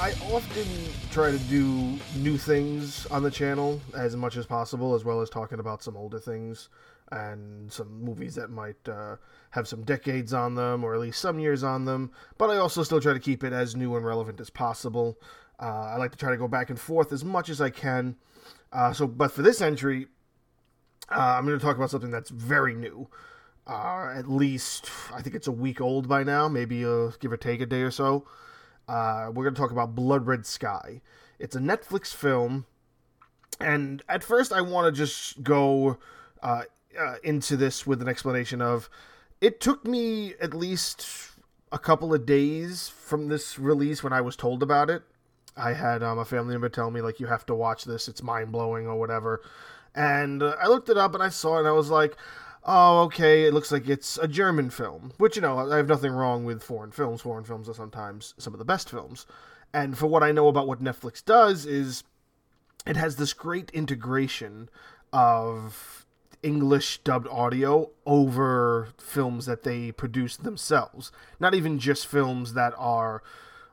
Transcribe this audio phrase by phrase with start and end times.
[0.00, 0.66] I often
[1.10, 5.28] try to do new things on the channel as much as possible, as well as
[5.28, 6.70] talking about some older things
[7.12, 9.16] and some movies that might uh,
[9.50, 12.12] have some decades on them or at least some years on them.
[12.38, 15.18] But I also still try to keep it as new and relevant as possible.
[15.60, 18.16] Uh, I like to try to go back and forth as much as I can.
[18.72, 20.06] Uh, so, but for this entry,
[21.10, 23.06] uh, I'm going to talk about something that's very new.
[23.66, 27.36] Uh, at least, I think it's a week old by now, maybe uh, give or
[27.36, 28.24] take a day or so.
[28.88, 31.00] Uh, we're going to talk about Blood Red Sky.
[31.38, 32.66] It's a Netflix film,
[33.60, 35.98] and at first, I want to just go
[36.42, 36.62] uh,
[36.98, 38.88] uh, into this with an explanation of
[39.40, 41.06] it took me at least
[41.72, 45.02] a couple of days from this release when I was told about it.
[45.56, 48.22] I had um, a family member tell me like you have to watch this; it's
[48.22, 49.42] mind blowing or whatever.
[49.94, 52.16] And uh, I looked it up and I saw it and I was like,
[52.64, 55.12] oh, okay, it looks like it's a German film.
[55.18, 57.20] Which, you know, I have nothing wrong with foreign films.
[57.20, 59.26] Foreign films are sometimes some of the best films.
[59.72, 62.04] And for what I know about what Netflix does, is
[62.86, 64.68] it has this great integration
[65.12, 66.06] of
[66.42, 71.12] English dubbed audio over films that they produce themselves.
[71.38, 73.22] Not even just films that are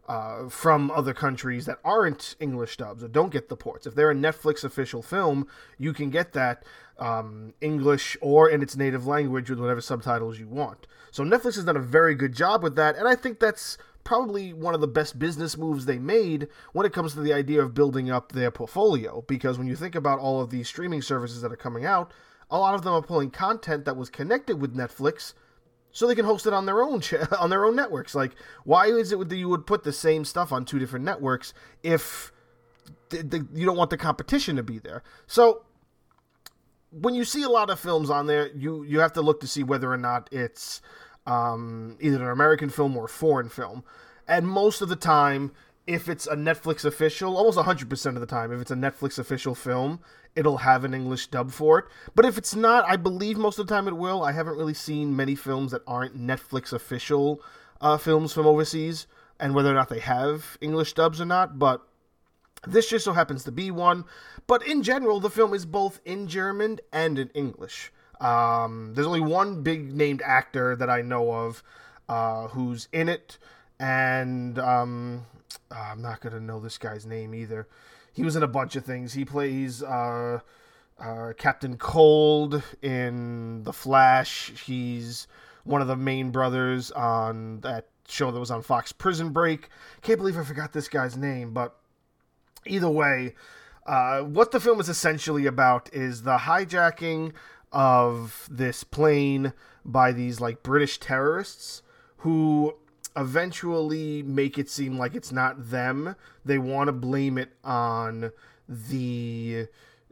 [0.07, 3.85] uh, from other countries that aren't English dubs or don't get the ports.
[3.85, 6.63] If they're a Netflix official film, you can get that
[6.97, 10.87] um, English or in its native language with whatever subtitles you want.
[11.11, 14.53] So Netflix has done a very good job with that, and I think that's probably
[14.53, 17.73] one of the best business moves they made when it comes to the idea of
[17.73, 19.23] building up their portfolio.
[19.27, 22.13] Because when you think about all of these streaming services that are coming out,
[22.49, 25.33] a lot of them are pulling content that was connected with Netflix
[25.97, 27.01] so they can host it on their own
[27.39, 28.13] on their own networks.
[28.13, 28.33] Like,
[28.65, 32.31] why is it that you would put the same stuff on two different networks if
[33.11, 35.01] you don't want the competition to be there?
[35.25, 35.63] So
[36.91, 39.47] when you see a lot of films on there, you you have to look to
[39.47, 40.83] see whether or not it's
[41.25, 43.83] um, either an American film or a foreign film.
[44.27, 45.51] And most of the time,
[45.87, 49.55] if it's a Netflix official, almost 100% of the time, if it's a Netflix official
[49.55, 50.01] film,
[50.35, 51.85] it'll have an English dub for it.
[52.13, 54.21] But if it's not, I believe most of the time it will.
[54.21, 57.41] I haven't really seen many films that aren't Netflix official
[57.79, 59.07] uh, films from overseas,
[59.39, 61.57] and whether or not they have English dubs or not.
[61.57, 61.81] But
[62.67, 64.03] this just so happens to be one.
[64.45, 67.93] But in general, the film is both in German and in English.
[68.19, 71.63] Um, there's only one big named actor that I know of
[72.09, 73.37] uh, who's in it,
[73.79, 75.25] and um,
[75.71, 77.67] uh, I'm not gonna know this guy's name either.
[78.13, 79.13] He was in a bunch of things.
[79.13, 80.39] He plays uh,
[80.99, 84.51] uh, Captain Cold in The Flash.
[84.65, 85.27] He's
[85.63, 89.69] one of the main brothers on that show that was on Fox, Prison Break.
[90.01, 91.75] Can't believe I forgot this guy's name, but
[92.65, 93.35] either way,
[93.85, 97.33] uh, what the film is essentially about is the hijacking
[97.71, 99.53] of this plane
[99.85, 101.81] by these like British terrorists
[102.17, 102.75] who
[103.15, 106.15] eventually make it seem like it's not them.
[106.45, 108.31] They want to blame it on
[108.67, 109.67] the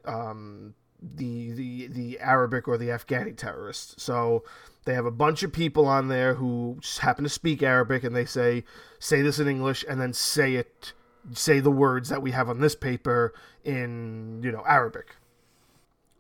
[0.06, 4.02] um, the the the Arabic or the Afghani terrorists.
[4.02, 4.44] So
[4.86, 8.16] they have a bunch of people on there who just happen to speak Arabic, and
[8.16, 8.64] they say
[9.00, 10.94] say this in English, and then say it
[11.34, 13.34] say the words that we have on this paper
[13.64, 15.16] in you know Arabic.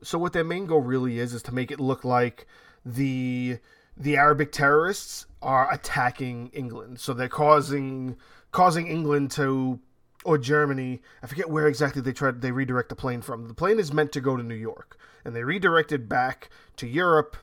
[0.03, 2.47] So what their main goal really is is to make it look like
[2.85, 3.59] the
[3.97, 6.99] the Arabic terrorists are attacking England.
[6.99, 8.17] So they're causing
[8.51, 9.79] causing England to
[10.25, 11.01] or Germany.
[11.21, 13.47] I forget where exactly they tried they redirect the plane from.
[13.47, 17.37] The plane is meant to go to New York, and they redirected back to Europe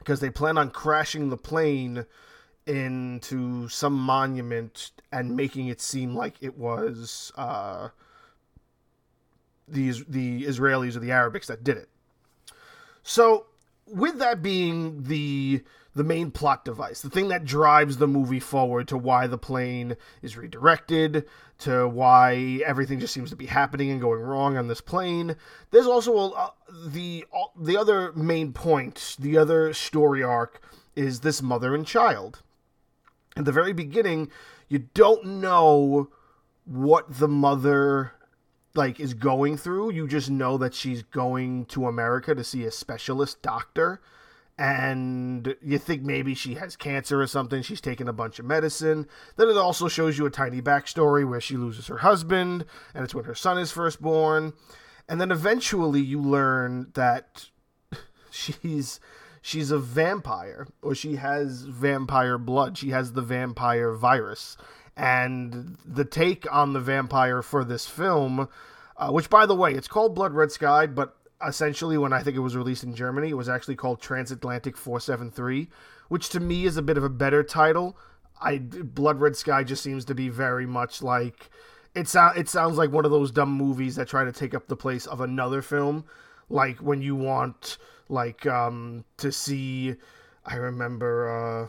[0.00, 2.06] because they plan on crashing the plane
[2.66, 7.88] into some monument and making it seem like it was uh,
[9.68, 11.88] the the Israelis or the Arabics that did it.
[13.04, 13.46] So,
[13.86, 15.62] with that being the
[15.94, 19.96] the main plot device, the thing that drives the movie forward to why the plane
[20.22, 21.26] is redirected,
[21.58, 25.36] to why everything just seems to be happening and going wrong on this plane.
[25.70, 26.50] There's also a, uh,
[26.86, 30.62] the uh, the other main point, the other story arc
[30.96, 32.42] is this mother and child.
[33.36, 34.30] At the very beginning,
[34.68, 36.10] you don't know
[36.64, 38.12] what the mother
[38.74, 39.92] like is going through.
[39.92, 44.00] You just know that she's going to America to see a specialist doctor
[44.58, 47.62] and you think maybe she has cancer or something.
[47.62, 49.08] She's taking a bunch of medicine.
[49.36, 53.14] Then it also shows you a tiny backstory where she loses her husband, and it's
[53.14, 54.52] when her son is first born.
[55.08, 57.48] And then eventually you learn that
[58.30, 59.00] she's
[59.40, 62.76] she's a vampire, or she has vampire blood.
[62.76, 64.56] She has the vampire virus.
[64.94, 68.48] And the take on the vampire for this film,
[68.98, 71.16] uh, which by the way, it's called Blood Red Sky, but
[71.46, 75.68] essentially when I think it was released in Germany, it was actually called Transatlantic 473,
[76.08, 77.96] which to me is a bit of a better title.
[78.40, 81.50] I Blood Red Sky just seems to be very much like
[81.94, 84.66] it sound it sounds like one of those dumb movies that try to take up
[84.66, 86.04] the place of another film.
[86.48, 87.78] Like when you want
[88.08, 89.94] like um to see
[90.44, 91.68] I remember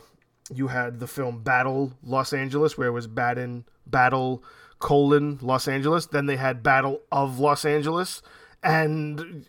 [0.52, 4.42] you had the film Battle Los Angeles where it was Baden Battle
[4.78, 6.06] colon Los Angeles.
[6.06, 8.20] Then they had Battle of Los Angeles.
[8.62, 9.46] And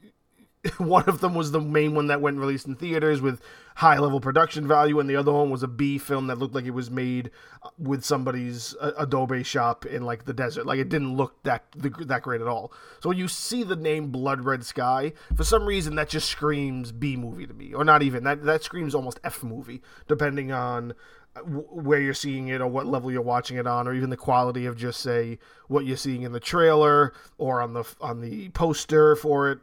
[0.78, 3.42] one of them was the main one that went released in theaters with
[3.76, 6.66] high level production value, and the other one was a B film that looked like
[6.66, 7.30] it was made
[7.64, 10.66] uh, with somebody's uh, Adobe shop in like the desert.
[10.66, 12.72] Like it didn't look that that great at all.
[13.02, 16.92] So when you see the name Blood Red Sky, for some reason that just screams
[16.92, 18.44] B movie to me, or not even that.
[18.44, 20.94] That screams almost F movie, depending on
[21.36, 24.18] uh, where you're seeing it or what level you're watching it on or even the
[24.18, 28.50] quality of just say what you're seeing in the trailer or on the on the
[28.50, 29.60] poster for it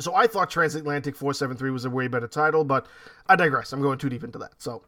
[0.00, 2.86] so I thought Transatlantic 473 was a way better title, but
[3.26, 3.72] I digress.
[3.72, 4.52] I'm going too deep into that.
[4.58, 4.82] So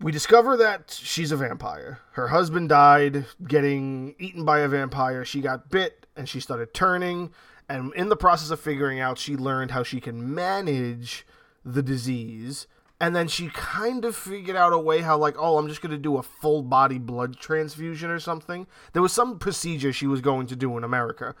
[0.00, 2.00] we discover that she's a vampire.
[2.12, 5.24] Her husband died getting eaten by a vampire.
[5.24, 7.30] She got bit and she started turning.
[7.68, 11.26] And in the process of figuring out, she learned how she can manage
[11.64, 12.66] the disease.
[13.00, 15.90] And then she kind of figured out a way how, like, oh, I'm just going
[15.92, 18.66] to do a full body blood transfusion or something.
[18.92, 21.34] There was some procedure she was going to do in America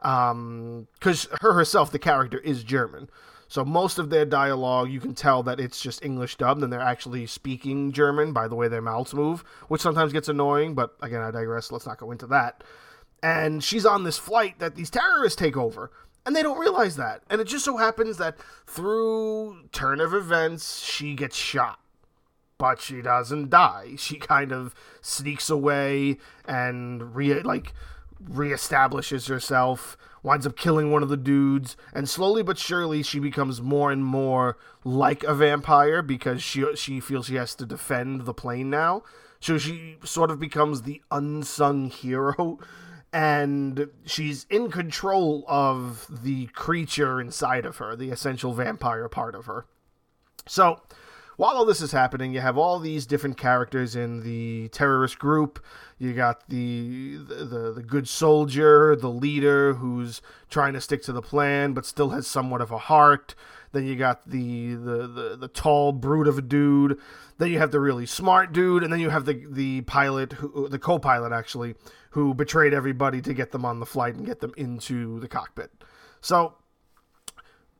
[0.00, 3.10] because um, her herself, the character, is German.
[3.48, 6.80] So most of their dialogue, you can tell that it's just English dubbed, and they're
[6.80, 10.74] actually speaking German by the way their mouths move, which sometimes gets annoying.
[10.74, 11.72] But again, I digress.
[11.72, 12.62] Let's not go into that.
[13.22, 15.90] And she's on this flight that these terrorists take over,
[16.24, 17.22] and they don't realize that.
[17.28, 21.80] And it just so happens that through turn of events, she gets shot
[22.60, 23.94] but she doesn't die.
[23.96, 27.72] She kind of sneaks away and re like
[28.22, 33.60] reestablishes herself, winds up killing one of the dudes, and slowly but surely she becomes
[33.62, 38.34] more and more like a vampire because she she feels she has to defend the
[38.34, 39.02] plane now.
[39.40, 42.58] So she sort of becomes the unsung hero
[43.12, 49.46] and she's in control of the creature inside of her, the essential vampire part of
[49.46, 49.66] her.
[50.46, 50.80] So,
[51.36, 55.64] while all this is happening, you have all these different characters in the terrorist group.
[56.00, 61.20] You got the, the the good soldier, the leader who's trying to stick to the
[61.20, 63.34] plan but still has somewhat of a heart.
[63.72, 66.98] Then you got the the the, the tall brute of a dude.
[67.36, 70.70] Then you have the really smart dude, and then you have the the pilot, who,
[70.70, 71.74] the co-pilot actually,
[72.12, 75.70] who betrayed everybody to get them on the flight and get them into the cockpit.
[76.22, 76.54] So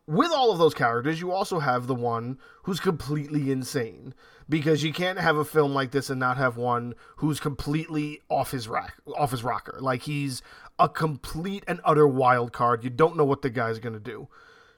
[0.06, 4.14] with all of those characters, you also have the one who's completely insane
[4.48, 8.50] because you can't have a film like this and not have one who's completely off
[8.50, 9.78] his rack, off his rocker.
[9.80, 10.42] Like he's
[10.78, 12.82] a complete and utter wild card.
[12.82, 14.28] You don't know what the guy's going to do.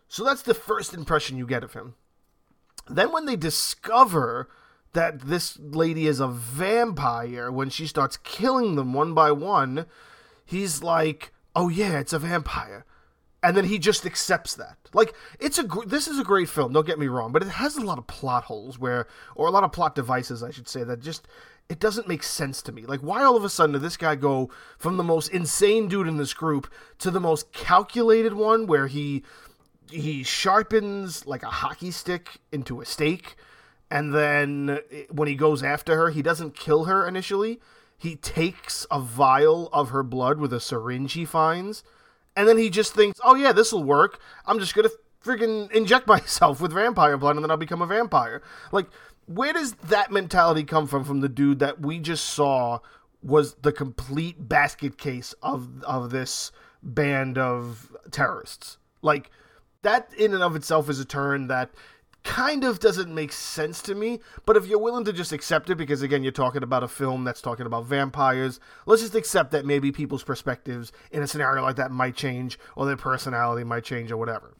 [0.08, 1.94] So that's the first impression you get of him.
[2.88, 4.50] Then when they discover
[4.92, 9.86] that this lady is a vampire when she starts killing them one by one,
[10.44, 12.84] he's like, "Oh yeah, it's a vampire."
[13.42, 14.76] And then he just accepts that.
[14.92, 16.72] Like it's a gr- this is a great film.
[16.72, 19.50] Don't get me wrong, but it has a lot of plot holes where, or a
[19.50, 21.26] lot of plot devices, I should say, that just
[21.68, 22.82] it doesn't make sense to me.
[22.86, 26.06] Like why all of a sudden did this guy go from the most insane dude
[26.06, 29.24] in this group to the most calculated one, where he
[29.90, 33.34] he sharpens like a hockey stick into a stake,
[33.90, 37.60] and then eh, when he goes after her, he doesn't kill her initially.
[37.98, 41.84] He takes a vial of her blood with a syringe he finds
[42.36, 44.20] and then he just thinks, "Oh yeah, this will work.
[44.46, 44.90] I'm just gonna
[45.24, 48.86] freaking inject myself with vampire blood, and then I'll become a vampire." Like,
[49.26, 51.04] where does that mentality come from?
[51.04, 52.80] From the dude that we just saw
[53.22, 58.78] was the complete basket case of of this band of terrorists.
[59.00, 59.30] Like
[59.82, 61.70] that in and of itself is a turn that
[62.24, 64.20] kind of doesn't make sense to me.
[64.46, 67.24] But if you're willing to just accept it, because again, you're talking about a film
[67.24, 71.76] that's talking about vampires, let's just accept that maybe people's perspectives in a scenario like
[71.76, 74.54] that might change, or their personality might change, or whatever.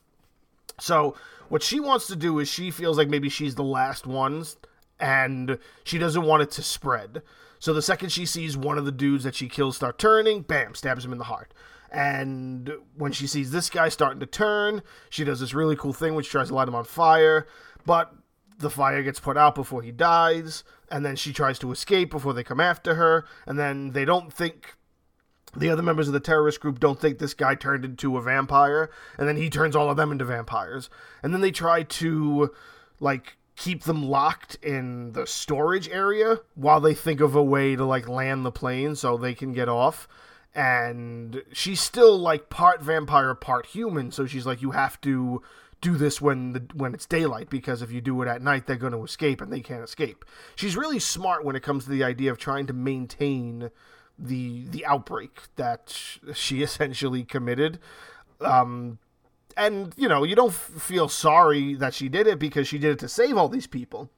[0.80, 1.14] So,
[1.48, 4.56] what she wants to do is she feels like maybe she's the last ones,
[4.98, 7.22] and she doesn't want it to spread.
[7.58, 10.74] So, the second she sees one of the dudes that she kills start turning, bam,
[10.74, 11.52] stabs him in the heart.
[11.92, 16.14] And when she sees this guy starting to turn, she does this really cool thing
[16.14, 17.46] which tries to light him on fire,
[17.84, 18.14] but
[18.58, 22.32] the fire gets put out before he dies, and then she tries to escape before
[22.32, 24.76] they come after her, and then they don't think
[25.54, 28.88] the other members of the terrorist group don't think this guy turned into a vampire,
[29.18, 30.88] and then he turns all of them into vampires.
[31.22, 32.54] And then they try to
[33.00, 37.84] like keep them locked in the storage area while they think of a way to
[37.84, 40.08] like land the plane so they can get off
[40.54, 44.10] and she's still like part vampire, part human.
[44.10, 45.42] So she's like, you have to
[45.80, 48.76] do this when the when it's daylight because if you do it at night they're
[48.76, 50.24] going to escape and they can't escape.
[50.54, 53.70] She's really smart when it comes to the idea of trying to maintain
[54.18, 55.94] the the outbreak that
[56.34, 57.78] she essentially committed.
[58.40, 58.98] Um,
[59.56, 62.92] and you know you don't f- feel sorry that she did it because she did
[62.92, 64.08] it to save all these people.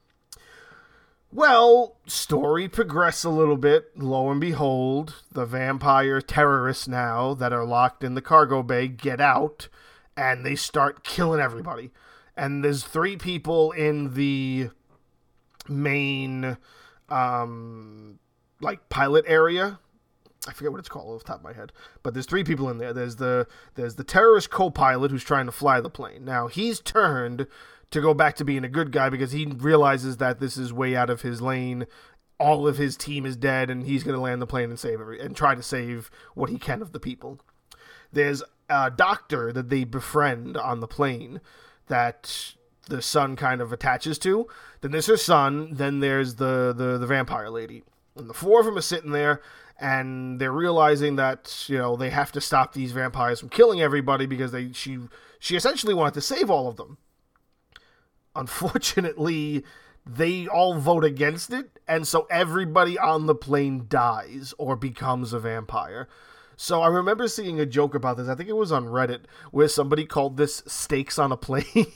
[1.34, 3.98] Well, story progress a little bit.
[3.98, 9.20] Lo and behold, the vampire terrorists now that are locked in the cargo bay get
[9.20, 9.68] out
[10.16, 11.90] and they start killing everybody.
[12.36, 14.70] And there's three people in the
[15.68, 16.56] main
[17.08, 18.20] um
[18.60, 19.80] like pilot area.
[20.46, 21.72] I forget what it's called off the top of my head.
[22.04, 22.92] But there's three people in there.
[22.92, 26.24] There's the there's the terrorist co-pilot who's trying to fly the plane.
[26.24, 27.48] Now, he's turned
[27.94, 30.96] to go back to being a good guy because he realizes that this is way
[30.96, 31.86] out of his lane.
[32.40, 35.00] All of his team is dead, and he's going to land the plane and save
[35.00, 37.40] every, and try to save what he can of the people.
[38.12, 41.40] There's a doctor that they befriend on the plane
[41.86, 42.54] that
[42.88, 44.48] the son kind of attaches to.
[44.80, 45.74] Then there's her son.
[45.74, 47.84] Then there's the the, the vampire lady,
[48.16, 49.40] and the four of them are sitting there,
[49.78, 54.26] and they're realizing that you know they have to stop these vampires from killing everybody
[54.26, 54.98] because they she
[55.38, 56.98] she essentially wanted to save all of them
[58.36, 59.64] unfortunately,
[60.06, 65.40] they all vote against it, and so everybody on the plane dies or becomes a
[65.40, 66.08] vampire.
[66.56, 68.28] So I remember seeing a joke about this.
[68.28, 71.64] I think it was on Reddit where somebody called this stakes on a plane.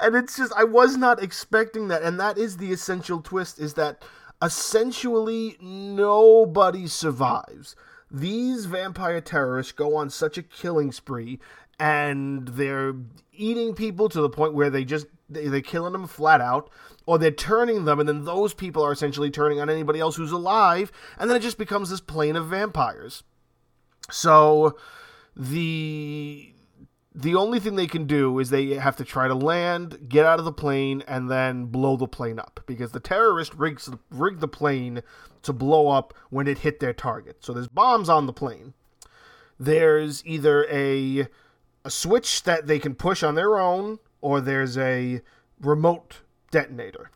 [0.00, 3.74] and it's just I was not expecting that and that is the essential twist is
[3.74, 4.02] that
[4.40, 7.76] essentially nobody survives.
[8.10, 11.40] These vampire terrorists go on such a killing spree
[11.78, 12.94] and they're
[13.32, 16.70] eating people to the point where they just they, they're killing them flat out
[17.04, 20.32] or they're turning them and then those people are essentially turning on anybody else who's
[20.32, 23.22] alive and then it just becomes this plane of vampires
[24.10, 24.76] so
[25.36, 26.52] the
[27.14, 30.38] the only thing they can do is they have to try to land, get out
[30.38, 34.48] of the plane, and then blow the plane up because the terrorist rigs rigged the
[34.48, 35.02] plane
[35.40, 37.38] to blow up when it hit their target.
[37.40, 38.74] So there's bombs on the plane.
[39.58, 41.28] There's either a
[41.86, 45.22] a switch that they can push on their own, or there's a
[45.60, 47.12] remote detonator.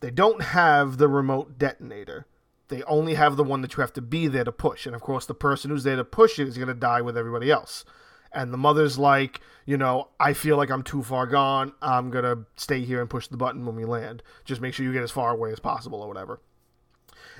[0.00, 2.26] They don't have the remote detonator.
[2.68, 4.84] They only have the one that you have to be there to push.
[4.84, 7.16] And of course, the person who's there to push it is going to die with
[7.16, 7.84] everybody else.
[8.32, 11.72] And the mother's like, you know, I feel like I'm too far gone.
[11.80, 14.24] I'm going to stay here and push the button when we land.
[14.44, 16.40] Just make sure you get as far away as possible or whatever.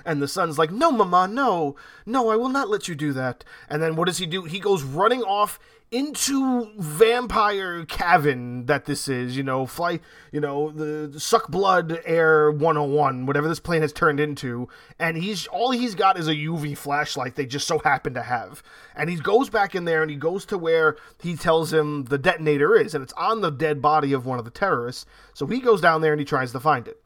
[0.05, 3.43] And the son's like, No, Mama, no, no, I will not let you do that.
[3.69, 4.43] And then what does he do?
[4.43, 9.99] He goes running off into vampire cavern that this is, you know, fly,
[10.33, 14.67] you know, the suck blood air 101, whatever this plane has turned into,
[14.99, 18.61] and he's all he's got is a UV flashlight they just so happen to have.
[18.95, 22.17] And he goes back in there and he goes to where he tells him the
[22.17, 25.05] detonator is, and it's on the dead body of one of the terrorists.
[25.33, 27.01] So he goes down there and he tries to find it.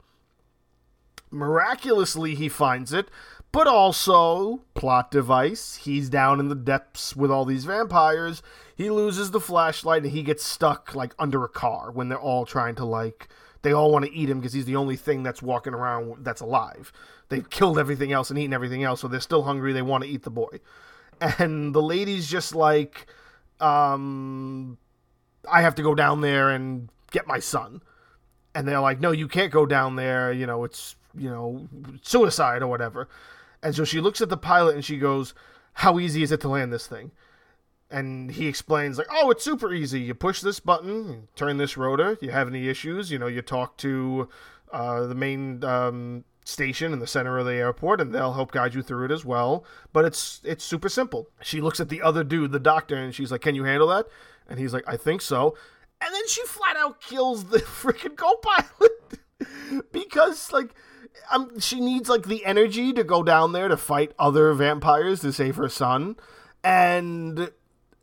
[1.29, 3.09] Miraculously, he finds it,
[3.51, 5.75] but also plot device.
[5.75, 8.41] He's down in the depths with all these vampires.
[8.81, 12.47] He loses the flashlight and he gets stuck like under a car when they're all
[12.47, 13.27] trying to like
[13.61, 16.41] they all want to eat him because he's the only thing that's walking around that's
[16.41, 16.91] alive.
[17.29, 19.71] They've killed everything else and eaten everything else, so they're still hungry.
[19.71, 20.61] They want to eat the boy.
[21.37, 23.05] And the lady's just like,
[23.59, 24.79] um,
[25.47, 27.83] I have to go down there and get my son.
[28.55, 30.33] And they're like, no, you can't go down there.
[30.33, 31.67] You know, it's, you know,
[32.01, 33.07] suicide or whatever.
[33.61, 35.35] And so she looks at the pilot and she goes,
[35.73, 37.11] How easy is it to land this thing?
[37.91, 39.99] And he explains, like, oh, it's super easy.
[39.99, 42.17] You push this button, turn this rotor.
[42.21, 44.29] You have any issues, you know, you talk to
[44.71, 48.73] uh, the main um, station in the center of the airport, and they'll help guide
[48.73, 49.65] you through it as well.
[49.93, 51.27] But it's it's super simple.
[51.41, 54.07] She looks at the other dude, the doctor, and she's like, "Can you handle that?"
[54.47, 55.55] And he's like, "I think so."
[55.99, 59.19] And then she flat out kills the freaking co-pilot
[59.91, 60.73] because, like,
[61.31, 65.31] um, she needs like the energy to go down there to fight other vampires to
[65.31, 66.15] save her son.
[66.63, 67.51] And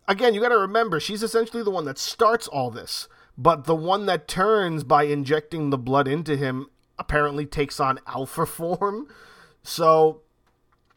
[0.09, 3.77] again, you got to remember she's essentially the one that starts all this, but the
[3.77, 9.07] one that turns by injecting the blood into him apparently takes on alpha form.
[9.63, 10.23] So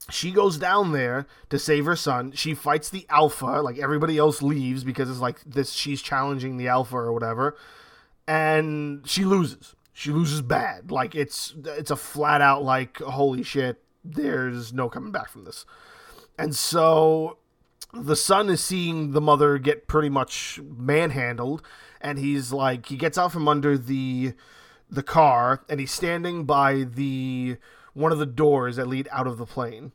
[0.10, 2.32] she goes down there to save her son.
[2.32, 6.70] She fights the alpha, like everybody else leaves because it's like this she's challenging the
[6.70, 7.56] alpha or whatever.
[8.28, 10.90] And she loses she loses bad.
[10.90, 15.66] Like it's it's a flat out like holy shit, there's no coming back from this.
[16.40, 17.38] And so
[17.94, 21.62] the son is seeing the mother get pretty much manhandled
[22.00, 24.34] and he's like he gets out from under the
[24.90, 27.58] the car and he's standing by the
[27.94, 29.92] one of the doors that lead out of the plane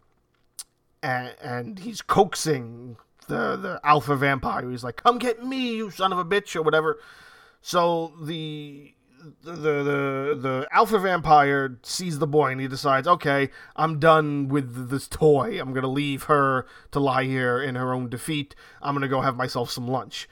[1.02, 2.96] and, and he's coaxing
[3.28, 4.68] the the alpha vampire.
[4.70, 6.98] He's like, "Come get me, you son of a bitch," or whatever.
[7.60, 8.94] So the
[9.42, 14.90] the the the alpha vampire sees the boy and he decides, okay, I'm done with
[14.90, 15.60] this toy.
[15.60, 18.54] I'm gonna leave her to lie here in her own defeat.
[18.82, 20.28] I'm gonna go have myself some lunch.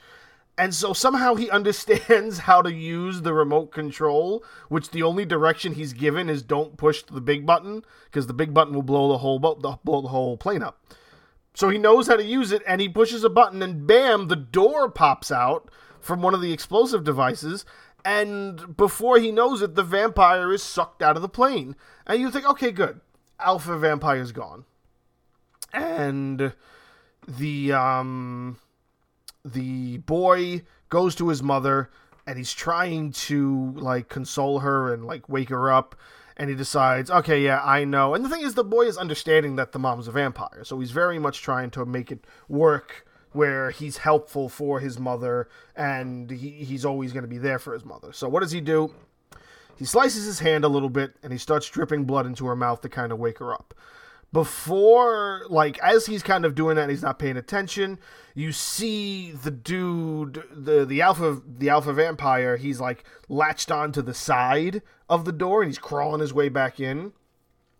[0.57, 5.73] And so somehow he understands how to use the remote control, which the only direction
[5.73, 9.19] he's given is don't push the big button because the big button will blow the
[9.19, 10.81] whole blow the whole plane up.
[11.53, 14.35] So he knows how to use it and he pushes a button and bam, the
[14.35, 15.69] door pops out
[16.01, 17.65] from one of the explosive devices
[18.05, 21.75] and before he knows it, the vampire is sucked out of the plane.
[22.05, 23.01] And you think, okay, good.
[23.39, 24.65] Alpha vampire's gone.
[25.73, 26.53] And
[27.27, 28.59] the um
[29.43, 31.89] the boy goes to his mother
[32.27, 35.95] and he's trying to like console her and like wake her up
[36.37, 39.55] and he decides okay yeah i know and the thing is the boy is understanding
[39.55, 43.71] that the mom's a vampire so he's very much trying to make it work where
[43.71, 47.85] he's helpful for his mother and he, he's always going to be there for his
[47.85, 48.13] mother.
[48.13, 48.93] So what does he do?
[49.77, 52.81] He slices his hand a little bit and he starts dripping blood into her mouth
[52.81, 53.73] to kind of wake her up.
[54.31, 57.99] Before, like, as he's kind of doing that, and he's not paying attention.
[58.33, 62.57] You see the dude, the the alpha, the alpha vampire.
[62.57, 66.81] He's like latched onto the side of the door and he's crawling his way back
[66.81, 67.13] in.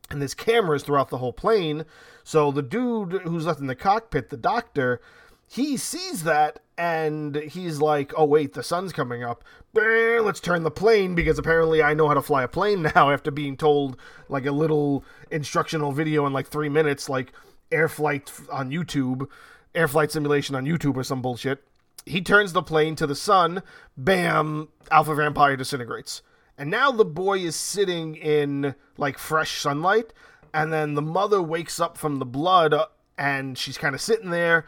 [0.10, 1.84] And there's cameras throughout the whole plane.
[2.24, 5.02] So the dude who's left in the cockpit, the doctor,
[5.48, 9.44] he sees that and he's like, "Oh wait, the sun's coming up.
[9.74, 13.32] Let's turn the plane because apparently I know how to fly a plane now after
[13.32, 13.98] being told
[14.30, 17.34] like a little instructional video in like 3 minutes like
[17.72, 19.28] air flight on YouTube,
[19.74, 21.64] air flight simulation on YouTube or some bullshit."
[22.06, 23.64] He turns the plane to the sun.
[23.98, 26.22] Bam, Alpha Vampire disintegrates.
[26.58, 30.14] And now the boy is sitting in like fresh sunlight
[30.54, 32.86] and then the mother wakes up from the blood uh,
[33.18, 34.66] and she's kind of sitting there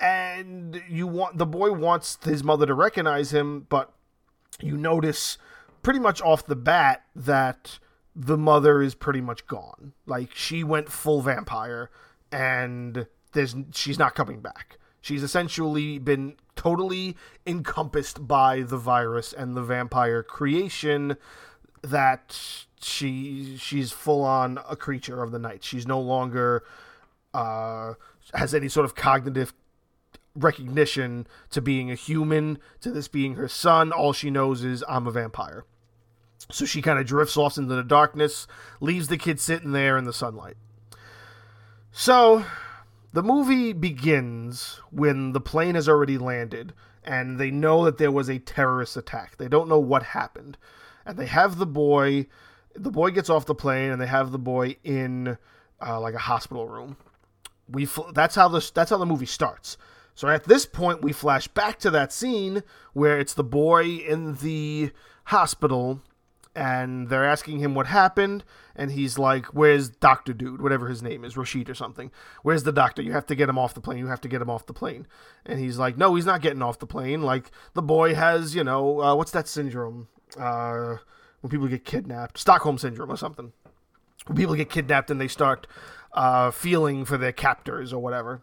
[0.00, 3.92] and you want the boy wants his mother to recognize him, but
[4.60, 5.38] you notice
[5.82, 7.78] pretty much off the bat that
[8.14, 9.92] the mother is pretty much gone.
[10.06, 11.90] Like she went full vampire
[12.30, 14.78] and there's she's not coming back.
[15.00, 21.16] She's essentially been totally encompassed by the virus and the vampire creation
[21.82, 25.62] that she she's full on a creature of the night.
[25.62, 26.64] She's no longer
[27.32, 27.94] uh,
[28.34, 29.54] has any sort of cognitive
[30.38, 33.92] recognition to being a human, to this being her son.
[33.92, 35.64] All she knows is I'm a vampire.
[36.50, 38.46] So she kind of drifts off into the darkness,
[38.80, 40.56] leaves the kid sitting there in the sunlight.
[41.90, 42.44] So
[43.12, 46.72] the movie begins when the plane has already landed
[47.04, 49.36] and they know that there was a terrorist attack.
[49.36, 50.58] They don't know what happened.
[51.04, 52.26] And they have the boy,
[52.74, 55.38] the boy gets off the plane and they have the boy in
[55.84, 56.96] uh, like a hospital room.
[57.70, 59.76] We that's how this that's how the movie starts.
[60.18, 64.34] So at this point, we flash back to that scene where it's the boy in
[64.34, 64.90] the
[65.26, 66.00] hospital
[66.56, 68.42] and they're asking him what happened
[68.74, 70.60] and he's like where's dr dude?
[70.60, 72.10] whatever his name is rashid or something.
[72.42, 73.00] Where's the doctor?
[73.00, 73.98] You have to get him off the plane.
[73.98, 75.06] You have to get him off the plane.
[75.46, 77.22] And he's like no he's not getting off the plane.
[77.22, 80.96] Like the boy has you know uh, what's that syndrome uh,
[81.42, 82.38] when people get kidnapped?
[82.38, 83.52] Stockholm syndrome or something.
[84.26, 85.68] When people get kidnapped and they start
[86.12, 88.42] uh, feeling for their captors or whatever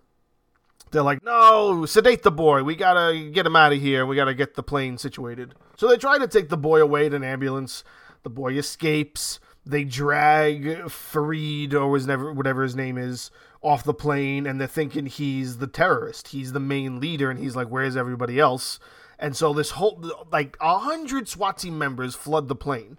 [0.91, 2.63] they're like, no, sedate the boy.
[2.63, 4.05] We gotta get him out of here.
[4.05, 5.55] We gotta get the plane situated.
[5.77, 7.83] So they try to take the boy away in an ambulance.
[8.23, 9.39] The boy escapes.
[9.65, 15.57] They drag Farid or whatever his name is off the plane, and they're thinking he's
[15.57, 16.27] the terrorist.
[16.27, 18.79] He's the main leader, and he's like, where's everybody else?
[19.17, 22.97] And so this whole like a hundred SWAT team members flood the plane.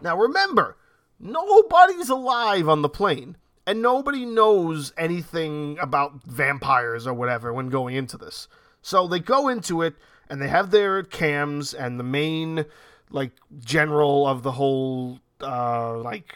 [0.00, 0.76] Now remember,
[1.20, 3.36] nobody's alive on the plane
[3.68, 8.48] and nobody knows anything about vampires or whatever when going into this.
[8.80, 9.94] So they go into it
[10.30, 12.64] and they have their cams and the main
[13.10, 16.34] like general of the whole uh like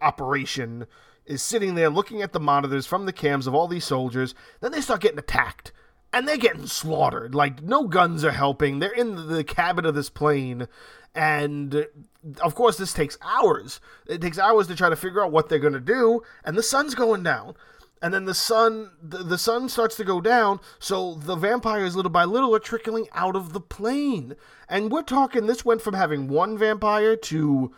[0.00, 0.86] operation
[1.24, 4.34] is sitting there looking at the monitors from the cams of all these soldiers.
[4.60, 5.70] Then they start getting attacked
[6.12, 7.32] and they're getting slaughtered.
[7.32, 8.80] Like no guns are helping.
[8.80, 10.66] They're in the cabin of this plane
[11.14, 11.86] and
[12.40, 13.80] of course, this takes hours.
[14.06, 16.62] It takes hours to try to figure out what they're going to do, and the
[16.62, 17.54] sun's going down.
[18.00, 22.10] And then the sun, the, the sun starts to go down, so the vampires, little
[22.10, 24.34] by little, are trickling out of the plane.
[24.68, 27.72] And we're talking, this went from having one vampire to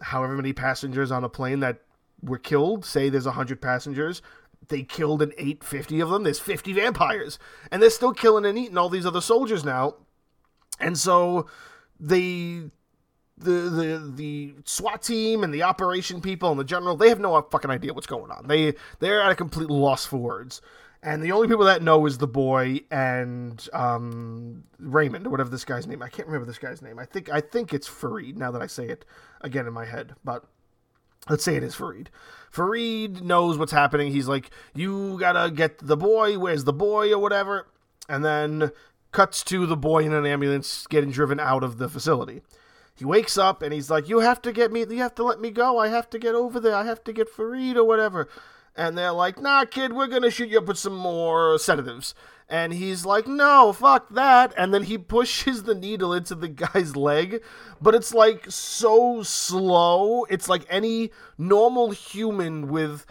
[0.00, 1.82] however many passengers on a plane that
[2.20, 2.84] were killed.
[2.84, 4.20] Say there's 100 passengers.
[4.66, 6.24] They killed an 850 of them.
[6.24, 7.38] There's 50 vampires.
[7.70, 9.94] And they're still killing and eating all these other soldiers now.
[10.80, 11.46] And so
[12.00, 12.70] they
[13.38, 17.40] the the the SWAT team and the operation people and the general they have no
[17.40, 18.46] fucking idea what's going on.
[18.46, 20.60] They they're at a complete loss for words.
[21.00, 25.64] And the only people that know is the boy and um, Raymond or whatever this
[25.64, 26.02] guy's name.
[26.02, 26.98] I can't remember this guy's name.
[26.98, 29.04] I think I think it's Farid now that I say it
[29.40, 30.14] again in my head.
[30.24, 30.44] But
[31.28, 32.10] let's say it is Farid.
[32.50, 34.10] Farid knows what's happening.
[34.10, 36.36] He's like, "You gotta get the boy.
[36.36, 37.68] Where's the boy or whatever?"
[38.08, 38.72] And then
[39.12, 42.42] cuts to the boy in an ambulance getting driven out of the facility.
[42.98, 44.80] He wakes up and he's like, "You have to get me.
[44.80, 45.78] You have to let me go.
[45.78, 46.74] I have to get over there.
[46.74, 48.28] I have to get Farid or whatever."
[48.78, 52.14] And they're like, nah, kid, we're gonna shoot you up with some more sedatives.
[52.48, 54.54] And he's like, no, fuck that.
[54.56, 57.42] And then he pushes the needle into the guy's leg,
[57.82, 60.24] but it's like so slow.
[60.30, 63.04] It's like any normal human with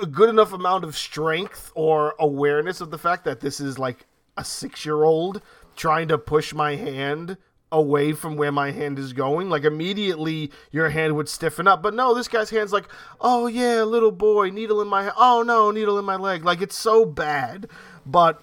[0.00, 4.06] a good enough amount of strength or awareness of the fact that this is like
[4.36, 5.40] a six year old
[5.74, 7.38] trying to push my hand
[7.70, 11.82] away from where my hand is going, like immediately your hand would stiffen up.
[11.82, 12.88] But no, this guy's hand's like,
[13.20, 15.12] oh yeah, little boy, needle in my.
[15.16, 16.44] Oh no, needle in my leg.
[16.44, 17.68] Like it's so bad,
[18.06, 18.42] but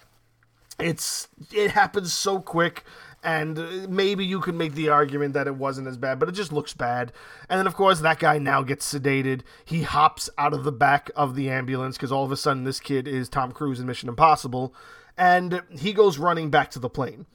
[0.80, 2.84] it's it happens so quick.
[3.24, 6.34] And uh, maybe you could make the argument that it wasn't as bad, but it
[6.34, 7.12] just looks bad.
[7.50, 9.42] And then, of course, that guy now gets sedated.
[9.66, 12.80] He hops out of the back of the ambulance because all of a sudden this
[12.80, 14.76] kid is Tom Cruise in Mission Impossible.
[15.18, 17.26] And he goes running back to the plane.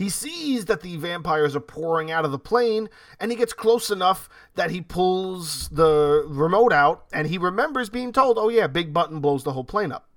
[0.00, 2.88] He sees that the vampires are pouring out of the plane,
[3.20, 8.10] and he gets close enough that he pulls the remote out, and he remembers being
[8.10, 10.08] told, oh, yeah, big button blows the whole plane up.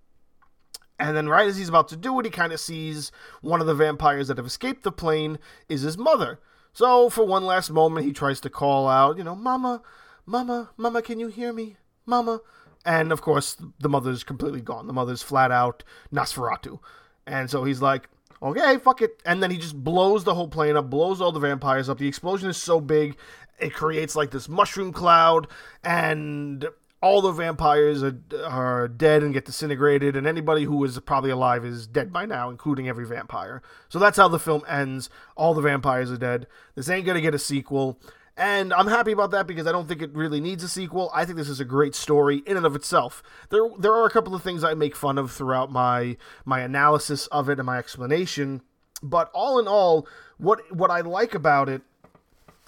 [0.97, 3.67] And then, right as he's about to do it, he kind of sees one of
[3.67, 6.39] the vampires that have escaped the plane is his mother.
[6.71, 9.81] So, for one last moment, he tries to call out, you know, Mama,
[10.25, 11.75] Mama, Mama, can you hear me?
[12.05, 12.39] Mama.
[12.85, 14.87] And of course, the mother's completely gone.
[14.87, 16.79] The mother's flat out Nosferatu.
[17.27, 18.07] And so he's like,
[18.43, 19.21] okay, fuck it.
[19.25, 21.97] And then he just blows the whole plane up, blows all the vampires up.
[21.97, 23.15] The explosion is so big,
[23.59, 25.47] it creates like this mushroom cloud,
[25.83, 26.67] and
[27.01, 31.65] all the vampires are, are dead and get disintegrated, and anybody who is probably alive
[31.65, 33.61] is dead by now, including every vampire.
[33.89, 35.09] So that's how the film ends.
[35.35, 36.47] All the vampires are dead.
[36.75, 37.99] This ain't gonna get a sequel.
[38.35, 41.11] And I'm happy about that because I don't think it really needs a sequel.
[41.13, 43.21] I think this is a great story in and of itself.
[43.49, 47.27] There there are a couple of things I make fun of throughout my my analysis
[47.27, 48.61] of it and my explanation,
[49.03, 51.83] but all in all, what what I like about it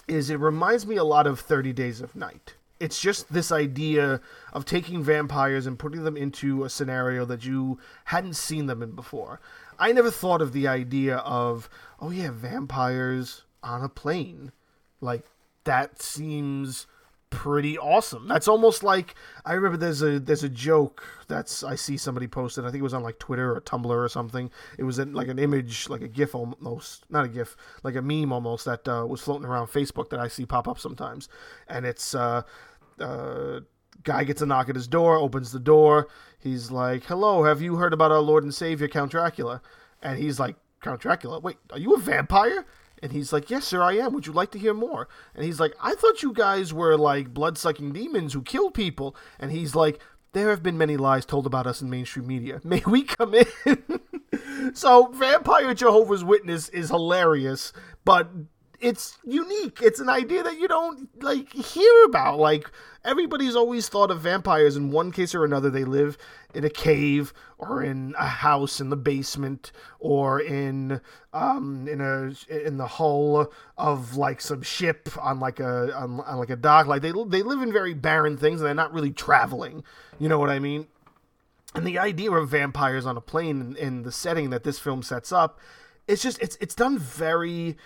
[0.06, 2.54] is it reminds me a lot of 30 Days of Night.
[2.78, 4.20] It's just this idea
[4.52, 8.92] of taking vampires and putting them into a scenario that you hadn't seen them in
[8.92, 9.40] before.
[9.78, 14.52] I never thought of the idea of, oh yeah, vampires on a plane.
[15.00, 15.24] Like
[15.66, 16.86] that seems
[17.28, 18.28] pretty awesome.
[18.28, 22.64] That's almost like I remember there's a there's a joke that's I see somebody posted.
[22.64, 24.50] I think it was on like Twitter or Tumblr or something.
[24.78, 28.02] It was in, like an image, like a GIF almost, not a GIF, like a
[28.02, 31.28] meme almost that uh, was floating around Facebook that I see pop up sometimes.
[31.68, 32.42] And it's uh,
[33.00, 33.60] uh,
[34.02, 36.08] guy gets a knock at his door, opens the door.
[36.38, 39.60] He's like, "Hello, have you heard about our Lord and Savior Count Dracula?"
[40.00, 41.40] And he's like, "Count Dracula?
[41.40, 42.64] Wait, are you a vampire?"
[43.02, 44.12] And he's like, Yes, sir, I am.
[44.14, 45.08] Would you like to hear more?
[45.34, 49.16] And he's like, I thought you guys were like blood sucking demons who killed people.
[49.38, 50.00] And he's like,
[50.32, 52.60] There have been many lies told about us in mainstream media.
[52.64, 54.00] May we come in?
[54.74, 57.72] so, Vampire Jehovah's Witness is hilarious,
[58.04, 58.30] but
[58.80, 59.80] it's unique.
[59.82, 62.38] It's an idea that you don't like hear about.
[62.38, 62.70] Like
[63.04, 65.70] everybody's always thought of vampires in one case or another.
[65.70, 66.18] They live
[66.54, 71.00] in a cave or in a house in the basement or in
[71.32, 76.38] um in a in the hull of like some ship on like a on, on
[76.38, 76.86] like a dock.
[76.86, 79.84] Like they they live in very barren things and they're not really traveling.
[80.18, 80.86] You know what I mean?
[81.74, 85.02] And the idea of vampires on a plane in, in the setting that this film
[85.02, 85.60] sets up,
[86.08, 87.76] it's just it's it's done very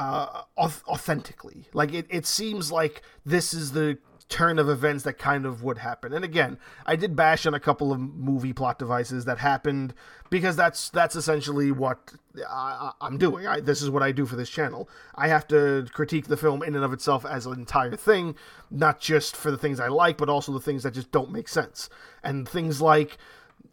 [0.00, 1.66] uh, authentically.
[1.74, 3.98] Like it, it seems like this is the
[4.30, 6.14] turn of events that kind of would happen.
[6.14, 9.92] And again, I did bash on a couple of movie plot devices that happened
[10.30, 12.12] because that's that's essentially what
[12.48, 13.46] I, am doing.
[13.46, 14.88] I, this is what I do for this channel.
[15.16, 18.36] I have to critique the film in and of itself as an entire thing,
[18.70, 21.48] not just for the things I like, but also the things that just don't make
[21.48, 21.90] sense.
[22.22, 23.18] And things like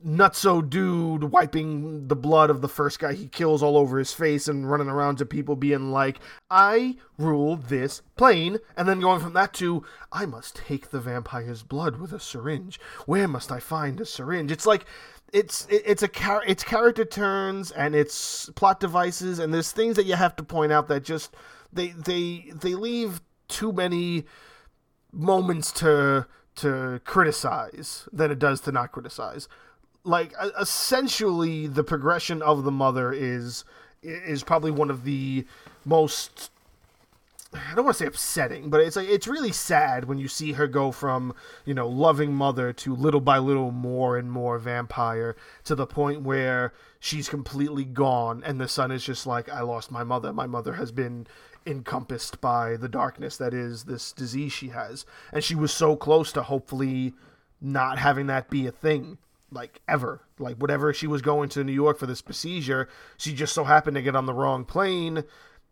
[0.05, 4.47] nutso dude wiping the blood of the first guy he kills all over his face
[4.47, 8.60] and running around to people being like, I rule this plane.
[8.75, 12.79] And then going from that to, I must take the vampire's blood with a syringe.
[13.05, 14.51] Where must I find a syringe?
[14.51, 14.86] It's like,
[15.33, 20.05] it's it's a char- it's character turns and it's plot devices and there's things that
[20.05, 21.36] you have to point out that just
[21.73, 24.23] they they they leave too many
[25.12, 29.49] moments to to criticize than it does to not criticize
[30.07, 33.65] like essentially the progression of the mother is
[34.01, 35.45] is probably one of the
[35.85, 36.51] most
[37.53, 40.53] I don't want to say upsetting, but it's like it's really sad when you see
[40.53, 41.33] her go from
[41.65, 46.23] you know loving mother to little by little more and more vampire to the point
[46.23, 50.33] where she's completely gone, and the son is just like, I lost my mother.
[50.33, 51.25] My mother has been
[51.65, 56.31] encompassed by the darkness that is this disease she has, and she was so close
[56.33, 57.13] to hopefully
[57.61, 59.17] not having that be a thing
[59.51, 60.21] like ever.
[60.39, 63.95] Like whatever she was going to New York for this procedure, she just so happened
[63.95, 65.23] to get on the wrong plane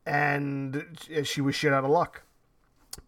[0.05, 0.85] and
[1.23, 2.23] she was shit out of luck.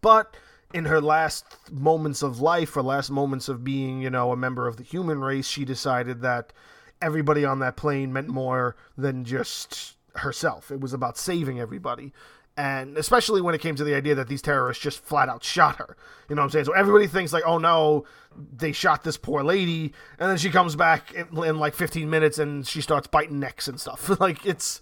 [0.00, 0.36] But
[0.74, 4.66] in her last moments of life or last moments of being, you know, a member
[4.66, 6.52] of the human race, she decided that
[7.00, 10.70] everybody on that plane meant more than just herself.
[10.70, 12.12] It was about saving everybody.
[12.58, 15.76] And especially when it came to the idea that these terrorists just flat out shot
[15.76, 15.96] her.
[16.28, 16.64] You know what I'm saying?
[16.64, 18.04] So everybody thinks, like, oh no,
[18.36, 19.94] they shot this poor lady.
[20.18, 23.68] And then she comes back in, in like 15 minutes and she starts biting necks
[23.68, 24.20] and stuff.
[24.20, 24.80] like, it's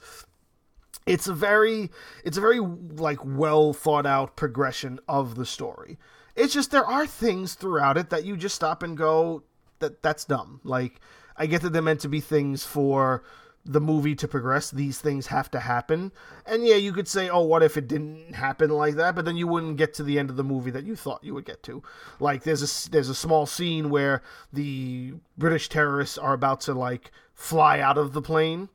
[1.05, 1.91] it's a very
[2.25, 5.99] it's a very like well thought out progression of the story
[6.35, 9.45] it's just there are things throughout it that you just stop and go
[9.79, 11.01] that that's dumb like
[11.37, 13.23] i get that they're meant to be things for
[13.67, 16.13] the movie to progress these things have to happen.
[16.47, 19.15] And yeah you could say oh what if it didn't happen like that?
[19.15, 21.35] But then you wouldn't get to the end of the movie that you thought you
[21.35, 21.83] would get to.
[22.21, 27.11] Like there's a there's a small scene where the british terrorists are about to like
[27.35, 28.69] fly out of the plane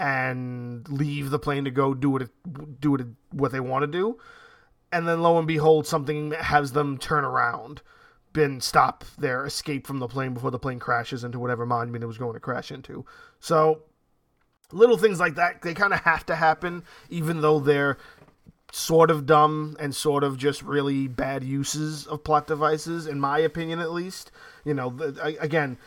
[0.00, 2.28] and leave the plane to go do what
[2.80, 4.18] do what, what they want to do,
[4.90, 7.82] and then lo and behold, something has them turn around,
[8.34, 12.06] and stop their escape from the plane before the plane crashes into whatever monument it
[12.06, 13.04] was going to crash into.
[13.40, 13.82] So
[14.72, 17.98] little things like that they kind of have to happen, even though they're
[18.72, 23.38] sort of dumb and sort of just really bad uses of plot devices, in my
[23.38, 24.30] opinion, at least.
[24.64, 24.96] You know,
[25.40, 25.78] again,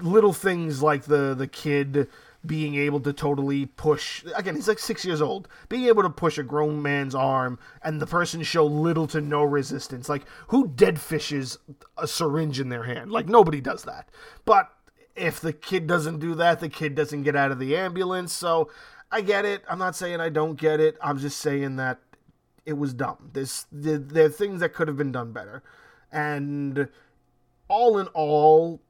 [0.00, 2.08] little things like the the kid
[2.44, 6.38] being able to totally push again he's like six years old being able to push
[6.38, 10.08] a grown man's arm and the person show little to no resistance.
[10.08, 11.58] Like who dead fishes
[11.96, 13.10] a syringe in their hand?
[13.10, 14.08] Like nobody does that.
[14.44, 14.70] But
[15.16, 18.32] if the kid doesn't do that the kid doesn't get out of the ambulance.
[18.32, 18.70] So
[19.10, 19.62] i get it.
[19.68, 20.96] I'm not saying i don't get it.
[21.02, 22.00] I'm just saying that
[22.64, 23.30] it was dumb.
[23.32, 25.62] There's there, there are things that could have been done better.
[26.12, 26.88] And
[27.68, 28.80] all in all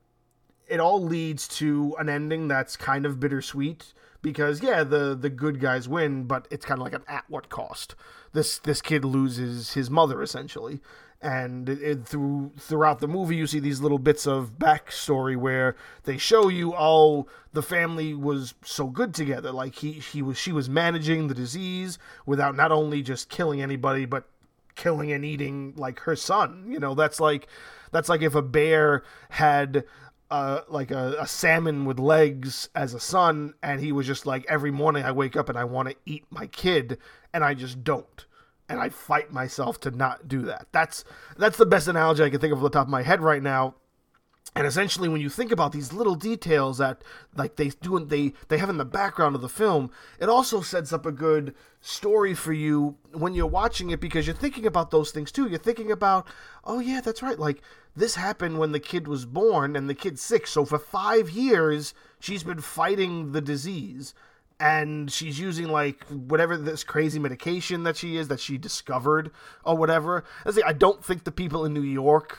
[0.68, 5.60] it all leads to an ending that's kind of bittersweet because yeah, the the good
[5.60, 7.94] guys win, but it's kind of like an at what cost.
[8.32, 10.80] This this kid loses his mother essentially,
[11.22, 15.74] and it, it, through throughout the movie you see these little bits of backstory where
[16.04, 17.26] they show you oh
[17.56, 21.98] the family was so good together, like he he was she was managing the disease
[22.26, 24.28] without not only just killing anybody but
[24.76, 26.66] killing and eating like her son.
[26.68, 27.48] You know that's like
[27.90, 29.84] that's like if a bear had
[30.30, 34.44] uh, like a, a, salmon with legs as a son, and he was just like,
[34.48, 36.98] every morning I wake up and I want to eat my kid,
[37.32, 38.25] and I just don't,
[38.68, 40.66] and I fight myself to not do that.
[40.72, 41.04] That's
[41.36, 43.42] that's the best analogy I can think of off the top of my head right
[43.42, 43.74] now.
[44.54, 47.02] And essentially, when you think about these little details that
[47.36, 50.92] like they do, they they have in the background of the film, it also sets
[50.92, 55.10] up a good story for you when you're watching it because you're thinking about those
[55.10, 55.46] things too.
[55.46, 56.26] You're thinking about,
[56.64, 57.60] oh yeah, that's right, like
[57.94, 60.46] this happened when the kid was born and the kid's sick.
[60.46, 64.14] So for five years, she's been fighting the disease.
[64.58, 69.30] And she's using like whatever this crazy medication that she is that she discovered
[69.64, 70.24] or whatever.
[70.64, 72.38] I, don't think the people in New York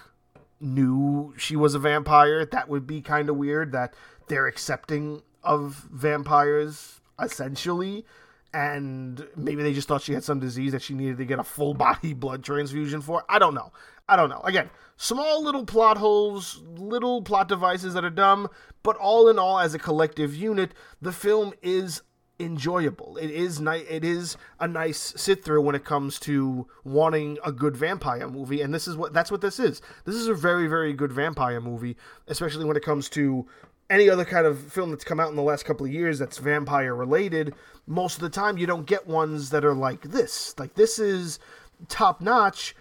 [0.60, 2.44] knew she was a vampire.
[2.44, 3.94] That would be kind of weird that
[4.28, 8.04] they're accepting of vampires essentially
[8.54, 11.44] and maybe they just thought she had some disease that she needed to get a
[11.44, 13.24] full body blood transfusion for.
[13.30, 13.72] I don't know.
[14.10, 14.42] I don't know.
[14.44, 18.48] Again, small little plot holes, little plot devices that are dumb,
[18.84, 22.02] but all in all, as a collective unit, the film is
[22.40, 23.18] enjoyable.
[23.18, 27.52] It is ni- It is a nice sit through when it comes to wanting a
[27.52, 29.82] good vampire movie, and this is what that's what this is.
[30.06, 31.98] This is a very very good vampire movie,
[32.28, 33.48] especially when it comes to
[33.90, 36.38] any other kind of film that's come out in the last couple of years that's
[36.38, 37.54] vampire related.
[37.86, 40.54] Most of the time, you don't get ones that are like this.
[40.60, 41.40] Like this is
[41.88, 42.76] top notch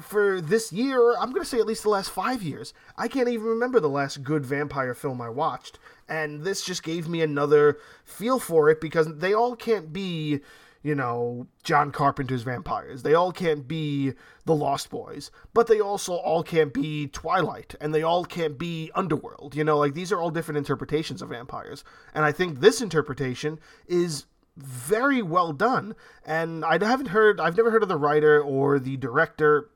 [0.00, 2.72] for this year, I'm going to say at least the last five years.
[2.96, 5.78] I can't even remember the last good vampire film I watched.
[6.12, 10.40] And this just gave me another feel for it because they all can't be,
[10.82, 13.02] you know, John Carpenter's vampires.
[13.02, 14.12] They all can't be
[14.44, 15.30] The Lost Boys.
[15.54, 17.76] But they also all can't be Twilight.
[17.80, 19.54] And they all can't be Underworld.
[19.54, 21.82] You know, like these are all different interpretations of vampires.
[22.14, 25.94] And I think this interpretation is very well done.
[26.26, 29.70] And I haven't heard, I've never heard of the writer or the director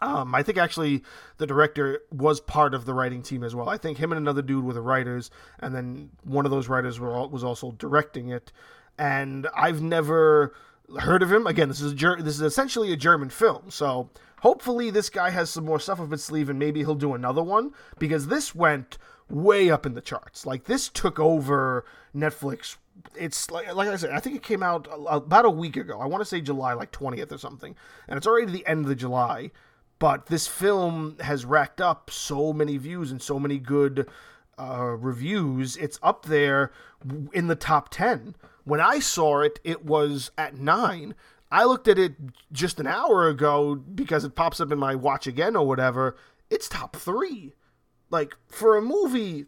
[0.00, 1.02] um, I think actually
[1.38, 3.68] the director was part of the writing team as well.
[3.68, 5.30] I think him and another dude were the writers,
[5.60, 8.52] and then one of those writers all, was also directing it.
[8.98, 10.54] And I've never
[11.00, 11.46] heard of him.
[11.46, 15.50] Again, this is a this is essentially a German film, so hopefully this guy has
[15.50, 18.98] some more stuff up his sleeve, and maybe he'll do another one because this went
[19.28, 20.46] way up in the charts.
[20.46, 22.76] Like this took over Netflix.
[23.18, 26.00] It's like like I said, I think it came out about a week ago.
[26.00, 27.74] I want to say July like twentieth or something,
[28.08, 29.50] and it's already the end of the July.
[29.98, 34.08] But this film has racked up so many views and so many good
[34.58, 35.76] uh, reviews.
[35.76, 36.70] It's up there
[37.32, 38.34] in the top ten.
[38.64, 41.14] When I saw it, it was at nine.
[41.50, 42.14] I looked at it
[42.52, 46.16] just an hour ago because it pops up in my watch again or whatever.
[46.50, 47.54] It's top three.
[48.10, 49.46] Like, for a movie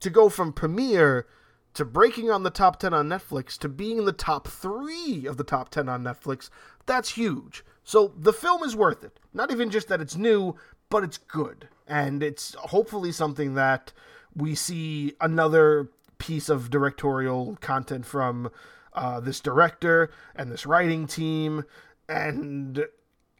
[0.00, 1.26] to go from premiere
[1.74, 5.36] to breaking on the top 10 on Netflix to being in the top three of
[5.36, 6.50] the top 10 on Netflix,
[6.86, 7.64] that's huge.
[7.84, 9.18] So the film is worth it.
[9.32, 10.56] Not even just that it's new,
[10.90, 11.68] but it's good.
[11.86, 13.92] And it's hopefully something that
[14.34, 18.50] we see another piece of directorial content from
[18.92, 21.64] uh, this director and this writing team.
[22.08, 22.84] And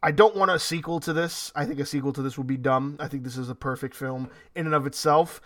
[0.03, 1.51] I don't want a sequel to this.
[1.55, 2.97] I think a sequel to this would be dumb.
[2.99, 5.41] I think this is a perfect film in and of itself.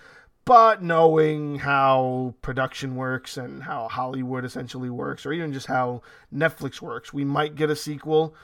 [0.46, 6.04] But knowing how production works and how Hollywood essentially works, or even just how
[6.34, 8.36] Netflix works, we might get a sequel.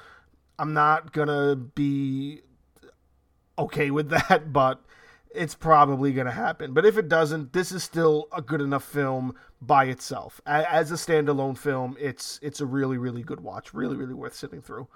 [0.62, 2.42] I'm not gonna be
[3.58, 4.82] okay with that, but
[5.34, 6.74] it's probably going to happen.
[6.74, 10.42] But if it doesn't, this is still a good enough film by itself.
[10.46, 14.62] As a standalone film, it's it's a really really good watch, really really worth sitting
[14.62, 14.88] through.